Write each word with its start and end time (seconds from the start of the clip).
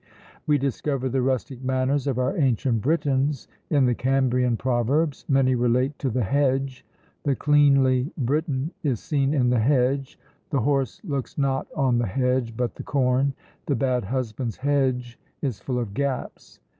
We 0.47 0.57
discover 0.57 1.09
the 1.09 1.21
rustic 1.21 1.63
manners 1.63 2.07
of 2.07 2.17
our 2.17 2.35
ancient 2.35 2.81
Britons 2.81 3.47
in 3.69 3.85
the 3.85 3.93
Cambrian 3.93 4.57
proverbs; 4.57 5.25
many 5.29 5.53
relate 5.53 5.99
to 5.99 6.09
the 6.09 6.23
hedge. 6.23 6.83
"The 7.21 7.35
cleanly 7.35 8.11
Briton 8.17 8.71
is 8.81 8.99
seen 8.99 9.31
in 9.31 9.51
the 9.51 9.59
hedge: 9.59 10.17
the 10.49 10.61
horse 10.61 11.01
looks 11.03 11.37
not 11.37 11.67
on 11.75 11.99
the 11.99 12.07
hedge 12.07 12.57
but 12.57 12.73
the 12.73 12.81
corn: 12.83 13.35
the 13.67 13.75
bad 13.75 14.03
husband's 14.05 14.57
hedge 14.57 15.19
is 15.43 15.59
full 15.59 15.77
of 15.77 15.93
gaps." 15.93 16.59